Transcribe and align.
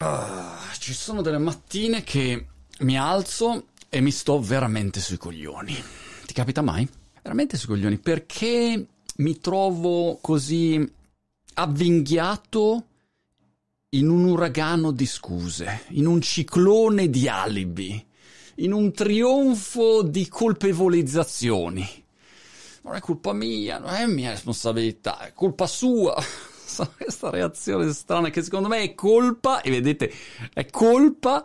Ah, 0.00 0.56
ci 0.78 0.94
sono 0.94 1.22
delle 1.22 1.38
mattine 1.38 2.04
che 2.04 2.46
mi 2.80 2.96
alzo 2.96 3.70
e 3.88 4.00
mi 4.00 4.12
sto 4.12 4.40
veramente 4.40 5.00
sui 5.00 5.16
coglioni. 5.16 5.74
Ti 6.24 6.32
capita 6.32 6.62
mai? 6.62 6.88
Veramente 7.20 7.56
sui 7.56 7.66
coglioni 7.66 7.98
perché 7.98 8.86
mi 9.16 9.40
trovo 9.40 10.18
così 10.20 10.88
avvinghiato 11.54 12.84
in 13.88 14.08
un 14.08 14.26
uragano 14.26 14.92
di 14.92 15.04
scuse, 15.04 15.86
in 15.88 16.06
un 16.06 16.20
ciclone 16.20 17.10
di 17.10 17.26
alibi, 17.26 18.06
in 18.56 18.72
un 18.72 18.92
trionfo 18.92 20.02
di 20.02 20.28
colpevolizzazioni. 20.28 22.04
Non 22.82 22.94
è 22.94 23.00
colpa 23.00 23.32
mia, 23.32 23.80
non 23.80 23.92
è 23.92 24.06
mia 24.06 24.30
responsabilità, 24.30 25.26
è 25.26 25.32
colpa 25.32 25.66
sua 25.66 26.14
questa 26.96 27.30
reazione 27.30 27.92
strana 27.92 28.30
che 28.30 28.42
secondo 28.42 28.68
me 28.68 28.82
è 28.82 28.94
colpa, 28.94 29.60
e 29.60 29.70
vedete, 29.70 30.12
è 30.52 30.66
colpa 30.66 31.44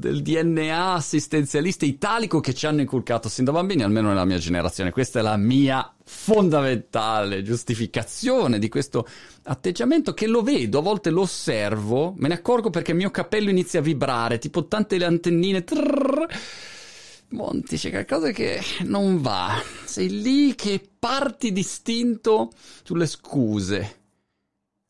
del 0.00 0.22
DNA 0.22 0.94
assistenzialista 0.94 1.84
italico 1.84 2.40
che 2.40 2.54
ci 2.54 2.66
hanno 2.66 2.80
inculcato 2.80 3.28
sin 3.28 3.44
da 3.44 3.52
bambini, 3.52 3.82
almeno 3.82 4.08
nella 4.08 4.24
mia 4.24 4.38
generazione. 4.38 4.90
Questa 4.90 5.18
è 5.18 5.22
la 5.22 5.36
mia 5.36 5.94
fondamentale 6.02 7.42
giustificazione 7.42 8.58
di 8.58 8.68
questo 8.68 9.06
atteggiamento 9.44 10.14
che 10.14 10.26
lo 10.26 10.42
vedo, 10.42 10.78
a 10.78 10.82
volte 10.82 11.10
lo 11.10 11.20
osservo, 11.20 12.14
me 12.16 12.28
ne 12.28 12.34
accorgo 12.34 12.70
perché 12.70 12.92
il 12.92 12.96
mio 12.96 13.10
capello 13.10 13.50
inizia 13.50 13.80
a 13.80 13.82
vibrare, 13.82 14.38
tipo 14.38 14.66
tante 14.66 14.96
le 14.96 15.04
antennine. 15.04 15.64
Trrr, 15.64 16.26
Monti, 17.32 17.76
c'è 17.76 17.90
qualcosa 17.90 18.30
che 18.30 18.60
non 18.84 19.20
va. 19.20 19.62
Sei 19.84 20.20
lì 20.22 20.54
che 20.54 20.80
parti 20.98 21.52
distinto 21.52 22.50
sulle 22.82 23.06
scuse. 23.06 23.99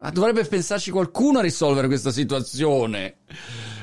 Ma 0.03 0.11
dovrebbe 0.11 0.47
pensarci 0.47 0.91
qualcuno 0.91 1.41
a 1.41 1.43
risolvere 1.43 1.87
questa 1.87 2.11
situazione. 2.11 3.17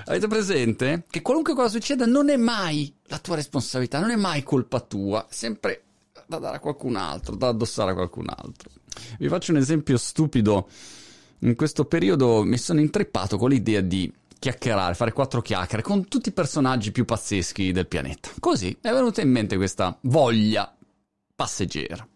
Avete 0.05 0.27
presente? 0.27 1.05
Che 1.07 1.21
qualunque 1.21 1.53
cosa 1.53 1.69
succeda 1.69 2.07
non 2.07 2.29
è 2.29 2.37
mai 2.37 2.91
la 3.03 3.19
tua 3.19 3.35
responsabilità, 3.35 3.99
non 3.99 4.09
è 4.09 4.15
mai 4.15 4.41
colpa 4.41 4.79
tua, 4.79 5.27
è 5.29 5.33
sempre 5.33 5.83
da 6.25 6.39
dare 6.39 6.57
a 6.57 6.59
qualcun 6.59 6.95
altro, 6.95 7.35
da 7.35 7.49
addossare 7.49 7.91
a 7.91 7.93
qualcun 7.93 8.25
altro. 8.35 8.71
Vi 9.19 9.27
faccio 9.27 9.51
un 9.51 9.57
esempio 9.57 9.95
stupido. 9.97 10.67
In 11.39 11.55
questo 11.55 11.85
periodo 11.85 12.43
mi 12.43 12.57
sono 12.57 12.79
intrippato 12.79 13.37
con 13.37 13.49
l'idea 13.49 13.81
di 13.81 14.11
chiacchierare, 14.39 14.95
fare 14.95 15.13
quattro 15.13 15.41
chiacchiere 15.41 15.83
con 15.83 16.07
tutti 16.07 16.29
i 16.29 16.33
personaggi 16.33 16.91
più 16.91 17.05
pazzeschi 17.05 17.71
del 17.71 17.85
pianeta. 17.85 18.31
Così 18.39 18.75
è 18.81 18.91
venuta 18.91 19.21
in 19.21 19.29
mente 19.29 19.55
questa 19.55 19.95
voglia 20.01 20.75
passeggera 21.35 22.07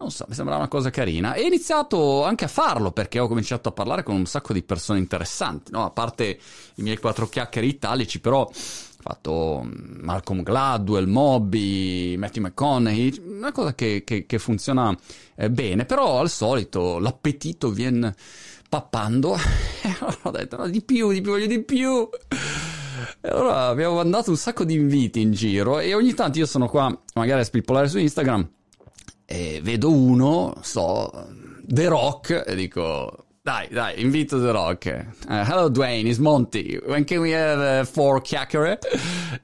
non 0.00 0.10
so, 0.10 0.24
mi 0.28 0.34
sembra 0.34 0.56
una 0.56 0.68
cosa 0.68 0.88
carina. 0.88 1.34
E 1.34 1.42
ho 1.42 1.46
iniziato 1.46 2.24
anche 2.24 2.46
a 2.46 2.48
farlo 2.48 2.90
perché 2.90 3.18
ho 3.18 3.28
cominciato 3.28 3.68
a 3.68 3.72
parlare 3.72 4.02
con 4.02 4.14
un 4.14 4.24
sacco 4.24 4.54
di 4.54 4.62
persone 4.62 4.98
interessanti, 4.98 5.70
no? 5.72 5.84
A 5.84 5.90
parte 5.90 6.38
i 6.76 6.82
miei 6.82 6.96
quattro 6.96 7.28
chiacchiere 7.28 7.66
italici, 7.66 8.18
però 8.18 8.40
ho 8.40 8.50
fatto 8.52 9.62
mm, 9.62 10.00
Malcolm 10.00 10.42
Gladwell, 10.42 11.06
Moby, 11.06 12.16
Matthew 12.16 12.44
McConaughey, 12.44 13.22
una 13.26 13.52
cosa 13.52 13.74
che, 13.74 14.02
che, 14.04 14.24
che 14.24 14.38
funziona 14.38 14.96
eh, 15.34 15.50
bene, 15.50 15.84
però 15.84 16.20
al 16.20 16.30
solito 16.30 16.98
l'appetito 16.98 17.70
viene 17.70 18.14
pappando 18.70 19.34
e 19.82 19.96
allora 19.98 20.18
ho 20.22 20.30
detto 20.30 20.56
no, 20.56 20.68
di 20.68 20.80
più, 20.80 21.12
di 21.12 21.20
più, 21.20 21.32
voglio 21.32 21.46
di 21.46 21.62
più. 21.62 22.08
E 23.20 23.28
allora 23.28 23.66
abbiamo 23.66 23.96
mandato 23.96 24.30
un 24.30 24.36
sacco 24.36 24.64
di 24.64 24.74
inviti 24.74 25.20
in 25.20 25.32
giro 25.32 25.78
e 25.78 25.92
ogni 25.92 26.14
tanto 26.14 26.38
io 26.38 26.46
sono 26.46 26.68
qua 26.68 26.94
magari 27.14 27.40
a 27.40 27.44
spippolare 27.44 27.88
su 27.88 27.98
Instagram 27.98 28.48
e 29.32 29.60
vedo 29.62 29.92
uno, 29.92 30.54
so, 30.60 31.28
The 31.62 31.86
Rock, 31.86 32.42
e 32.44 32.56
dico, 32.56 33.26
dai, 33.40 33.68
dai, 33.68 34.02
invito 34.02 34.40
The 34.40 34.50
Rock. 34.50 35.06
Uh, 35.28 35.44
hello 35.48 35.68
Dwayne, 35.68 36.08
it's 36.08 36.18
Monty. 36.18 36.76
When 36.84 37.04
can 37.04 37.20
we 37.20 37.32
have 37.32 37.82
uh, 37.82 37.84
four 37.84 38.20
chiacchiere? 38.22 38.80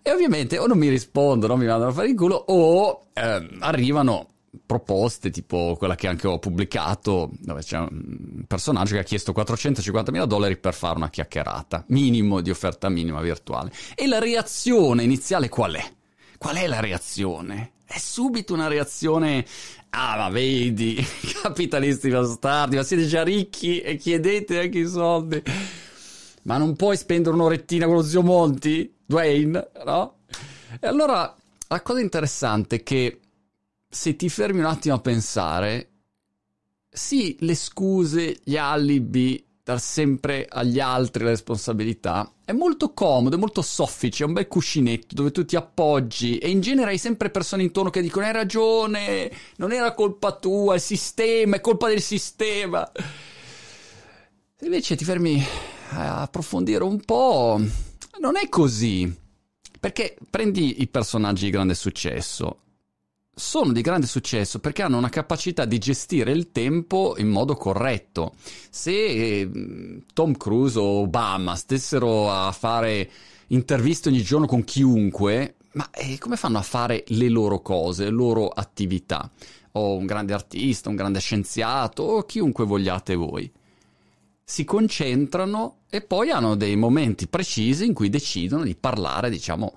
E 0.03 0.11
ovviamente 0.11 0.59
o 0.59 0.67
non 0.67 0.77
mi 0.77 0.89
rispondono, 0.89 1.55
mi 1.57 1.67
mandano 1.67 1.91
a 1.91 1.93
fare 1.93 2.09
il 2.09 2.17
culo, 2.17 2.35
o 2.35 3.07
eh, 3.13 3.49
arrivano 3.61 4.31
proposte 4.67 5.31
tipo 5.31 5.77
quella 5.79 5.95
che 5.95 6.09
anche 6.09 6.27
ho 6.27 6.41
pubblicato, 6.41 7.31
dove 7.39 7.63
c'è 7.63 7.79
un 7.79 8.43
personaggio 8.49 8.95
che 8.95 9.01
ha 9.01 9.05
chiesto 9.05 9.33
450 9.33 10.11
mila 10.11 10.27
dollari 10.27 10.57
per 10.57 10.75
fare 10.75 10.97
una 10.97 11.11
chiacchierata, 11.11 11.85
minimo 11.91 12.41
di 12.41 12.51
offerta 12.51 12.89
minima 12.89 13.21
virtuale. 13.21 13.71
E 13.95 14.09
la 14.09 14.19
reazione 14.19 15.05
iniziale 15.05 15.49
qual 15.49 15.75
è? 15.75 15.93
Qual 16.39 16.57
è 16.57 16.67
la 16.67 16.81
reazione? 16.81 17.75
È 17.87 17.99
subito 17.99 18.53
una 18.53 18.67
reazione 18.67 19.45
Ah, 19.99 20.17
ma 20.17 20.29
vedi, 20.29 21.03
capitalisti 21.43 22.11
bastardi, 22.11 22.77
ma 22.77 22.83
siete 22.83 23.07
già 23.07 23.23
ricchi 23.23 23.81
e 23.81 23.97
chiedete 23.97 24.61
anche 24.61 24.81
i 24.81 24.87
soldi. 24.87 25.43
Ma 26.43 26.59
non 26.59 26.77
puoi 26.77 26.99
spendere 26.99 27.35
un'orettina 27.35 27.87
con 27.87 27.95
lo 27.95 28.03
zio 28.03 28.23
Monti, 28.23 28.95
Dwayne, 29.07 29.71
no? 29.87 30.19
E 30.79 30.87
allora 30.87 31.35
la 31.69 31.81
cosa 31.81 32.01
interessante 32.01 32.77
è 32.77 32.83
che 32.83 33.21
se 33.89 34.17
ti 34.17 34.29
fermi 34.29 34.59
un 34.59 34.67
attimo 34.67 34.97
a 34.97 35.01
pensare, 35.01 35.91
sì, 36.91 37.37
le 37.41 37.55
scuse, 37.55 38.41
gli 38.45 38.59
alibi, 38.59 39.46
dar 39.67 39.81
sempre 39.81 40.47
agli 40.49 40.79
altri 40.79 41.25
la 41.25 41.31
responsabilità, 41.31 42.33
è 42.45 42.53
molto 42.53 42.93
comodo, 42.93 43.35
è 43.35 43.39
molto 43.39 43.63
soffice, 43.63 44.23
è 44.23 44.27
un 44.29 44.33
bel 44.33 44.47
cuscinetto 44.47 45.17
dove 45.17 45.33
tu 45.33 45.45
ti 45.45 45.57
appoggi 45.57 46.39
e 46.39 46.51
in 46.51 46.61
genere 46.61 46.91
hai 46.91 46.99
sempre 46.99 47.31
persone 47.31 47.65
intorno 47.65 47.91
che 47.91 48.01
dicono 48.01 48.27
hai 48.27 48.33
ragione, 48.33 49.29
non 49.57 49.73
era 49.73 49.93
colpa 49.93 50.37
tua, 50.37 50.77
il 50.77 50.81
sistema, 50.81 51.57
è 51.57 51.61
colpa 51.61 51.89
del 51.89 52.01
sistema. 52.01 52.89
Se 54.55 54.65
invece 54.65 54.95
ti 54.95 55.03
fermi 55.05 55.45
a 55.91 56.21
approfondire 56.21 56.85
un 56.85 57.01
po', 57.01 57.61
non 58.21 58.37
è 58.37 58.49
così. 58.49 59.13
Perché 59.81 60.17
prendi 60.31 60.81
i 60.81 60.87
personaggi 60.87 61.47
di 61.47 61.51
grande 61.51 61.75
successo, 61.75 62.66
sono 63.39 63.73
di 63.73 63.83
grande 63.83 64.07
successo 64.07 64.61
perché 64.61 64.81
hanno 64.81 64.97
una 64.97 65.11
capacità 65.11 65.67
di 65.67 65.77
gestire 65.77 66.33
il 66.33 66.53
tempo 66.53 67.17
in 67.19 67.29
modo 67.29 67.55
corretto. 67.55 68.33
Se 68.71 68.93
eh, 68.93 69.51
Tom 70.15 70.35
Cruise 70.39 70.79
o 70.79 71.03
Obama 71.03 71.55
stessero 71.55 72.33
a 72.33 72.51
fare 72.53 73.11
interviste 73.49 74.09
ogni 74.09 74.23
giorno 74.23 74.47
con 74.47 74.65
chiunque, 74.65 75.57
ma 75.73 75.91
eh, 75.91 76.17
come 76.17 76.37
fanno 76.37 76.57
a 76.57 76.63
fare 76.63 77.05
le 77.09 77.29
loro 77.29 77.61
cose, 77.61 78.05
le 78.05 78.11
loro 78.11 78.49
attività? 78.49 79.31
O 79.73 79.97
un 79.97 80.07
grande 80.07 80.33
artista, 80.33 80.89
un 80.89 80.97
grande 80.97 81.21
scienziato, 81.21 82.05
o 82.05 82.23
chiunque 82.23 82.65
vogliate 82.65 83.15
voi. 83.17 83.53
Si 84.43 84.65
concentrano 84.65 85.81
e 85.91 86.01
poi 86.01 86.31
hanno 86.31 86.57
dei 86.57 86.77
momenti 86.77 87.27
precisi 87.27 87.85
in 87.85 87.93
cui 87.93 88.09
decidono 88.09 88.65
di 88.65 88.75
parlare, 88.75 89.29
diciamo, 89.29 89.75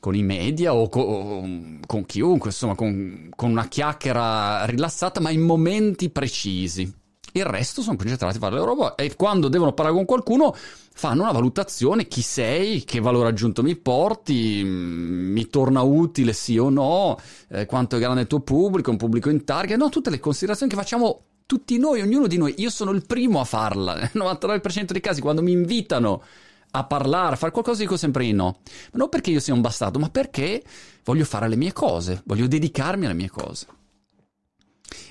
con 0.00 0.14
i 0.14 0.22
media 0.22 0.74
o 0.74 0.88
con, 0.88 1.80
con 1.86 2.06
chiunque, 2.06 2.50
insomma, 2.50 2.74
con, 2.74 3.30
con, 3.34 3.50
una 3.50 3.66
chiacchiera 3.66 4.64
rilassata, 4.64 5.20
ma 5.20 5.30
in 5.30 5.42
momenti 5.42 6.10
precisi. 6.10 6.92
Il 7.32 7.44
resto 7.44 7.82
sono 7.82 7.96
concentrati 7.96 8.36
a 8.36 8.40
fare 8.40 8.54
le 8.54 8.60
loro 8.60 8.96
e 8.96 9.14
quando 9.14 9.48
devono 9.48 9.72
parlare 9.72 9.96
con 9.96 10.06
qualcuno 10.06 10.54
fanno 10.98 11.22
una 11.22 11.32
valutazione, 11.32 12.08
chi 12.08 12.22
sei, 12.22 12.84
che 12.84 13.00
valore 13.00 13.28
aggiunto 13.28 13.62
mi 13.62 13.76
porti, 13.76 14.62
mm, 14.64 15.32
mi 15.32 15.46
torna 15.48 15.82
utile 15.82 16.32
sì 16.32 16.58
o 16.58 16.70
no, 16.70 17.18
eh, 17.50 17.66
quanto 17.66 17.96
è 17.96 18.00
grande 18.00 18.22
il 18.22 18.26
tuo 18.26 18.40
pubblico, 18.40 18.90
un 18.90 18.96
pubblico 18.96 19.28
in 19.28 19.44
target, 19.44 19.76
no, 19.76 19.90
tutte 19.90 20.10
le 20.10 20.18
considerazioni 20.18 20.72
che 20.72 20.78
facciamo 20.78 21.22
tutti 21.46 21.78
noi, 21.78 22.00
ognuno 22.00 22.26
di 22.26 22.36
noi. 22.36 22.54
Io 22.58 22.70
sono 22.70 22.90
il 22.90 23.06
primo 23.06 23.40
a 23.40 23.44
farla, 23.44 23.94
nel 24.00 24.10
99% 24.14 24.90
dei 24.92 25.00
casi 25.00 25.20
quando 25.20 25.42
mi 25.42 25.52
invitano 25.52 26.22
a 26.70 26.84
parlare, 26.84 27.34
a 27.34 27.36
fare 27.36 27.52
qualcosa, 27.52 27.80
dico 27.80 27.96
sempre 27.96 28.24
di 28.24 28.32
no. 28.32 28.60
Ma 28.92 28.98
non 28.98 29.08
perché 29.08 29.30
io 29.30 29.40
sia 29.40 29.54
un 29.54 29.60
bastardo, 29.60 29.98
ma 29.98 30.10
perché 30.10 30.62
voglio 31.04 31.24
fare 31.24 31.48
le 31.48 31.56
mie 31.56 31.72
cose, 31.72 32.22
voglio 32.24 32.46
dedicarmi 32.46 33.04
alle 33.04 33.14
mie 33.14 33.30
cose. 33.30 33.66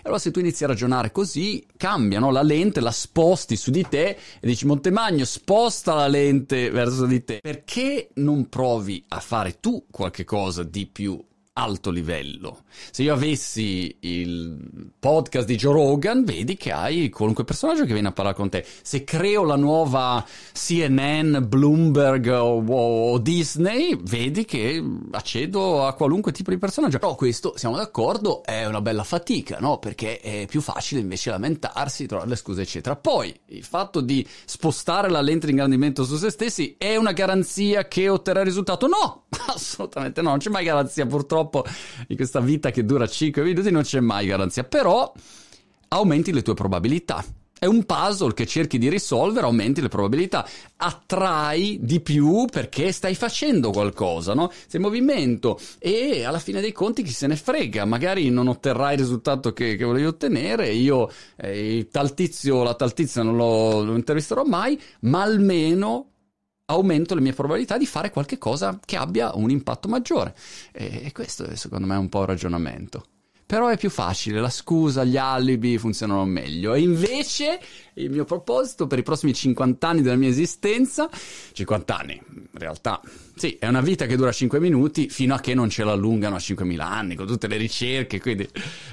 Allora 0.04 0.20
se 0.20 0.32
tu 0.32 0.40
inizi 0.40 0.64
a 0.64 0.68
ragionare 0.68 1.12
così, 1.12 1.66
cambia, 1.76 2.20
no? 2.20 2.32
La 2.32 2.42
lente 2.42 2.80
la 2.80 2.92
sposti 2.92 3.56
su 3.56 3.72
di 3.72 3.86
te 3.88 4.18
e 4.40 4.48
dici 4.48 4.66
Montemagno 4.66 5.26
sposta 5.26 5.94
la 5.94 6.08
lente 6.08 6.70
verso 6.70 7.06
di 7.06 7.24
te. 7.24 7.40
Perché 7.42 8.10
non 8.16 8.48
provi 8.48 9.04
a 9.10 9.20
fare 9.20 9.60
tu 9.60 9.86
qualche 9.92 10.24
cosa 10.24 10.64
di 10.64 10.88
più 10.88 11.22
alto 11.58 11.90
livello. 11.90 12.62
Se 12.92 13.02
io 13.02 13.14
avessi 13.14 13.98
il 14.02 14.92
podcast 15.00 15.48
di 15.48 15.56
Joe 15.56 15.74
Rogan, 15.74 16.24
vedi 16.24 16.56
che 16.56 16.72
hai 16.72 17.10
qualunque 17.10 17.44
personaggio 17.44 17.84
che 17.86 17.94
viene 17.94 18.10
a 18.10 18.12
parlare 18.12 18.38
con 18.38 18.50
te. 18.50 18.64
Se 18.82 19.04
creo 19.04 19.44
la 19.44 19.56
nuova 19.56 20.24
CNN, 20.54 21.48
Bloomberg 21.48 22.28
o, 22.28 22.64
o 22.64 23.18
Disney, 23.18 23.98
vedi 24.00 24.46
che 24.46 24.84
accedo 25.12 25.86
a 25.86 25.94
qualunque 25.94 26.32
tipo 26.32 26.52
di 26.52 26.60
personaggio. 26.60 27.00
Però 27.00 27.16
questo, 27.16 27.54
siamo 27.58 27.76
d'accordo, 27.76 28.44
è 28.44 28.66
una 28.66 28.82
bella 28.82 29.04
fatica, 29.04 29.58
no? 29.60 29.80
Perché 29.80 30.20
è 30.20 30.46
più 30.48 30.62
facile 30.62 31.02
invece 31.02 31.32
lamentarsi, 31.32 32.06
trovare 32.06 32.30
le 32.30 32.36
scuse, 32.36 32.62
eccetera. 32.62 32.96
Poi, 32.96 33.34
il 33.48 33.64
fatto 33.64 34.00
di 34.00 34.26
spostare 34.46 35.10
la 35.10 35.22
lente 35.22 35.48
di 35.48 35.54
ingrandimento 35.54 36.06
su 36.06 36.18
se 36.18 36.30
stessi 36.30 36.76
è 36.78 36.96
una 36.96 37.14
garanzia 37.14 37.88
che 37.88 38.10
otterrà 38.10 38.44
risultato? 38.44 38.86
No! 38.86 39.24
Assolutamente 39.54 40.22
no, 40.22 40.30
non 40.30 40.40
c'è 40.40 40.50
mai 40.50 40.66
garanzia 40.66 41.06
purtroppo 41.06 41.66
in 42.08 42.16
questa 42.16 42.40
vita 42.40 42.72
che 42.72 42.84
dura 42.84 43.08
5 43.08 43.42
minuti 43.42 43.72
non 43.72 43.84
c'è 43.84 44.00
mai 44.00 44.28
garanzia, 44.28 44.64
però 44.64 45.12
aumenti 45.90 46.34
le 46.34 46.42
tue 46.42 46.54
probabilità. 46.54 47.24
È 47.60 47.66
un 47.66 47.86
puzzle 47.86 48.36
che 48.36 48.46
cerchi 48.46 48.78
di 48.78 48.88
risolvere, 48.88 49.48
aumenti 49.48 49.82
le 49.82 49.88
probabilità, 49.88 50.48
attrai 50.76 51.80
di 51.82 52.02
più 52.02 52.46
perché 52.46 52.92
stai 52.92 53.16
facendo 53.16 53.72
qualcosa, 53.72 54.36
no? 54.36 54.52
Sei 54.52 54.80
in 54.80 54.82
movimento 54.82 55.60
e 55.80 56.24
alla 56.24 56.38
fine 56.38 56.62
dei 56.62 56.72
conti 56.72 57.02
chi 57.02 57.12
se 57.12 57.26
ne 57.26 57.36
frega, 57.36 57.84
magari 57.86 58.30
non 58.30 58.48
otterrai 58.48 58.94
il 58.94 59.00
risultato 59.00 59.54
che, 59.54 59.76
che 59.76 59.86
volevi 59.86 60.06
ottenere, 60.06 60.70
io 60.70 61.10
eh, 61.36 61.88
tal 61.92 62.14
tizio, 62.14 62.62
la 62.62 62.76
tal 62.76 62.94
tizia 62.94 63.24
non 63.24 63.36
lo, 63.36 63.82
lo 63.82 63.96
intervisterò 63.96 64.44
mai, 64.44 64.80
ma 65.02 65.24
almeno 65.24 66.12
aumento 66.70 67.16
le 67.16 67.22
mie 67.22 67.34
probabilità 67.34 67.78
di 67.78 67.86
fare 67.86 68.12
qualche 68.12 68.38
cosa 68.38 68.80
che 68.84 68.98
abbia 68.98 69.36
un 69.36 69.50
impatto 69.50 69.88
maggiore. 69.88 70.36
E 70.72 71.12
questo 71.14 71.46
è 71.46 71.56
secondo 71.56 71.88
me 71.88 71.96
un 71.96 72.10
po' 72.10 72.22
il 72.22 72.28
ragionamento. 72.28 73.06
Però 73.48 73.70
è 73.70 73.78
più 73.78 73.90
facile, 73.90 74.42
la 74.42 74.50
scusa, 74.50 75.06
gli 75.06 75.16
alibi 75.16 75.78
funzionano 75.78 76.26
meglio. 76.26 76.74
E 76.74 76.82
invece 76.82 77.62
il 77.94 78.10
mio 78.10 78.26
proposito 78.26 78.88
per 78.88 79.00
i 79.00 79.04
prossimi 79.04 79.34
50 79.34 79.88
anni 79.88 80.02
della 80.02 80.18
mia 80.18 80.28
esistenza, 80.28 81.10
50 81.54 81.98
anni, 81.98 82.22
in 82.30 82.48
realtà, 82.52 83.00
sì, 83.38 83.56
è 83.58 83.66
una 83.66 83.80
vita 83.80 84.06
che 84.06 84.18
dura 84.18 84.34
5 84.34 84.60
minuti 84.60 85.08
fino 85.08 85.34
a 85.34 85.40
che 85.40 85.54
non 85.54 85.70
ce 85.70 85.86
la 85.86 85.94
allungano 85.94 86.36
a 86.36 86.40
5.000 86.40 86.80
anni, 86.82 87.16
con 87.16 87.26
tutte 87.26 87.48
le 87.48 87.56
ricerche. 87.56 88.20
Quindi 88.20 88.46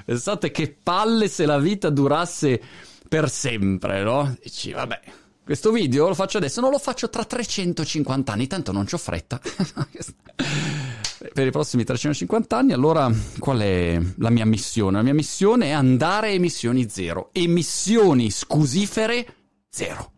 pensate 0.05 0.53
che 0.53 0.73
palle 0.81 1.27
se 1.27 1.47
la 1.47 1.59
vita 1.59 1.91
durasse 1.91 2.63
per 3.09 3.29
sempre, 3.29 4.05
no? 4.05 4.37
Dici, 4.41 4.71
vabbè, 4.71 5.01
questo 5.45 5.71
video 5.71 6.09
lo 6.09 6.15
faccio 6.15 6.39
adesso, 6.39 6.63
non 6.63 6.71
lo 6.71 6.79
faccio 6.79 7.11
tra 7.11 7.25
350 7.25 8.33
anni, 8.33 8.47
tanto 8.47 8.73
non 8.73 8.87
ho 8.91 8.97
fretta. 8.97 9.39
per 11.33 11.47
i 11.47 11.51
prossimi 11.51 11.85
350 11.85 12.57
anni, 12.57 12.73
allora 12.73 13.11
qual 13.39 13.59
è 13.59 14.01
la 14.19 14.31
mia 14.31 14.47
missione? 14.47 14.97
La 14.97 15.03
mia 15.03 15.15
missione 15.15 15.67
è 15.67 15.71
andare 15.71 16.29
a 16.29 16.31
emissioni 16.31 16.89
zero. 16.89 17.29
Emissioni 17.33 18.31
scusifere 18.31 19.27
zero. 19.69 20.14